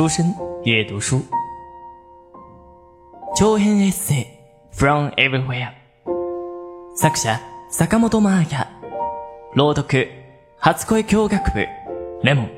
[0.00, 0.34] 书生
[0.64, 1.20] 阅读书，
[3.36, 4.26] 長編エッセイ。
[4.74, 5.72] From Everywhere
[6.96, 7.38] 作者
[7.70, 8.68] 坂本真綾
[9.54, 10.08] 朗読
[10.56, 11.66] 初恋教学部。
[12.22, 12.50] レモン。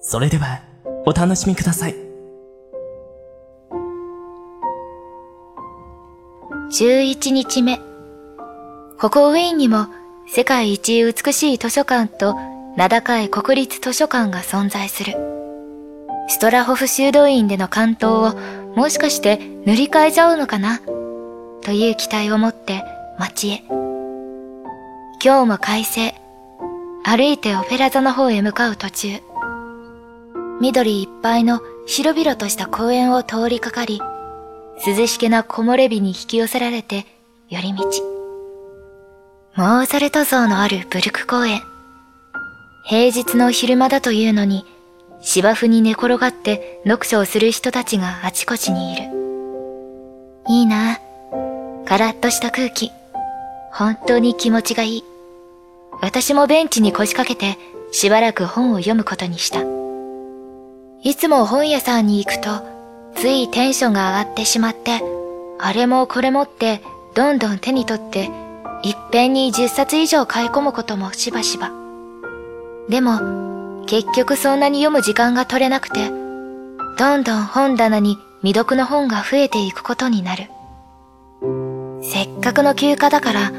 [0.00, 0.62] それでは
[1.06, 1.94] お楽しみください。
[6.72, 7.78] 11日目。
[8.98, 9.86] ここウィーンにも
[10.26, 12.34] 世界一美しい図書館と
[12.76, 15.38] 名高い国立図書館が存在する。
[16.30, 18.38] ストラホフ修道院での関東を
[18.76, 20.78] もしかして塗り替えちゃうのかな？
[21.60, 22.84] という期待を持って
[23.18, 23.64] 街へ。
[25.22, 26.14] 今日も快晴。
[27.04, 29.08] 歩いてオペラ座の方へ向かう途中。
[30.60, 34.00] 緑いっぱいの広々とした公園を通りかかり、
[34.86, 37.06] 涼しげな木漏れ日に引き寄せられて
[37.48, 37.84] 寄り道。
[39.56, 41.60] モーザルト像のあるブルク公園。
[42.84, 44.64] 平日の昼間だというのに、
[45.22, 49.02] 芝生に寝転がって読書をする人たちがあちこちにいる。
[50.48, 50.98] いいな。
[51.84, 52.90] カラッとした空気。
[53.72, 55.04] 本当に気持ちがいい。
[56.00, 57.58] 私もベンチに腰掛けて
[57.92, 59.60] しばらく本を読むことにした。
[61.02, 62.50] いつも本屋さんに行くと、
[63.14, 65.00] ついテンションが上がってしまって、
[65.58, 66.82] あれもこれもって
[67.14, 68.30] どんどん手に取って、
[68.82, 71.70] いっぺんに10冊以上買い込むこともしばしば。
[72.88, 73.49] でも、
[73.90, 76.10] 結局そんなに読む時間が取れなくて、
[76.96, 80.44] どんどん本棚に未読の本が増えていくことになる。
[82.00, 83.52] せっかくの休暇だから、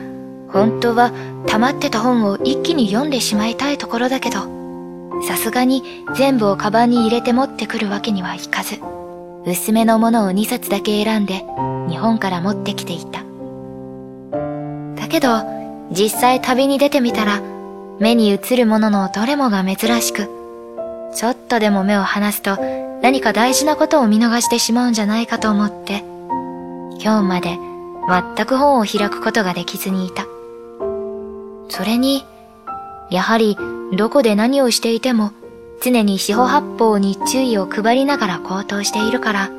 [0.47, 1.11] 本当は
[1.47, 4.39] 溜まってた本を一気に読んでしまいたいところだけど、
[5.27, 8.79] さすがに全部をカバンに入れて持ってくるわけにはいかず、
[9.45, 11.43] 薄めのものを2冊だけ選んで
[11.89, 13.19] 日本から持ってきていた。
[14.95, 15.43] だけど、
[15.91, 17.41] 実際旅に出てみたら、
[18.01, 20.27] 目に映るもののどれもが珍しく、
[21.15, 22.57] ちょっとでも目を離すと
[23.03, 25.99] 何か大事なことを見逃してしまうんじゃないかと思って、
[26.99, 27.59] 今日まで
[28.35, 30.25] 全く本を開くことができずにいた。
[31.69, 32.25] それに、
[33.11, 33.55] やはり
[33.93, 35.31] どこで何をしていても
[35.83, 39.51] 常に四方八方に注意を配りながら行動しているから、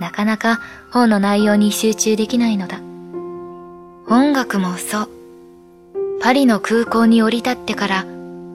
[0.00, 0.58] なかなか
[0.90, 2.78] 本の内容に集中できないのだ。
[4.08, 5.17] 音楽もそう。
[6.20, 8.06] パリの空港に降り立ってから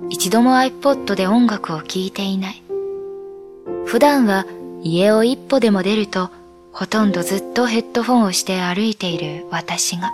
[0.10, 2.62] 一度も iPod で音楽を聴いていない。
[3.86, 4.46] 普段は
[4.84, 6.30] 家を一歩でも出ると
[6.72, 10.12] ほとんどずっとヘッドフォンをして歩いている私が。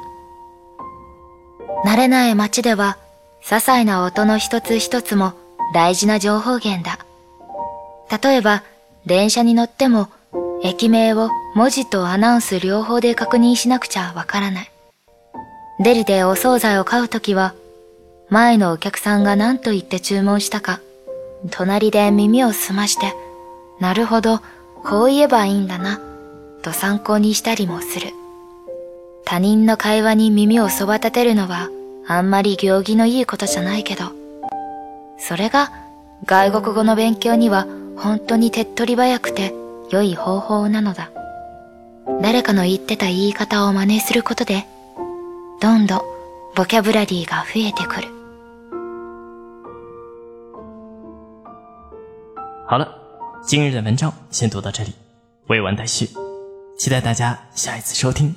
[1.85, 2.97] 慣れない街では
[3.41, 5.33] 些細な音の一つ一つも
[5.73, 6.99] 大事な情報源だ。
[8.21, 8.63] 例えば
[9.05, 10.09] 電車に乗っても
[10.61, 14.71] 駅名を文字とアナウンス両方で確認しなくちゃわからない。
[15.79, 17.53] デリでお惣菜を買うときは、
[18.29, 20.81] 前のお客さんが何と言って注文したか、
[21.51, 23.13] 隣で耳を澄まして、
[23.79, 24.41] なるほど、
[24.83, 26.01] こう言えばいいんだな、
[26.63, 28.07] と参考にしたりもする。
[29.23, 31.69] 他人の会話に耳をそば立てるのは、
[32.07, 34.11] あんまり行儀のいいことじゃないけど、
[35.17, 35.71] それが
[36.25, 39.53] 外国語の勉強には本当に手っ取り早くて
[39.91, 41.09] 良い方法なのだ。
[42.21, 44.65] 誰かの言ってた言い方を真似することで
[45.60, 46.00] どんどん
[46.54, 48.08] ボキャブラリーが増えてくる。
[52.66, 52.88] 好了，
[53.46, 54.92] 今日的文章先读到这里，
[55.48, 56.08] 未完待续，
[56.78, 58.34] 期待大家下一次收听。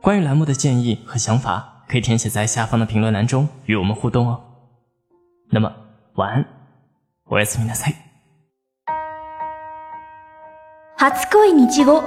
[0.00, 4.40] 关于栏目的建议和想法，可以填写在下方的评论栏中与我们互动哦。
[5.50, 5.72] 那么
[6.14, 6.46] 晚安，
[7.26, 7.94] おやすみなさい。
[10.96, 12.02] 初恋日語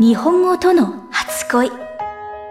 [0.00, 1.70] 日本語との初恋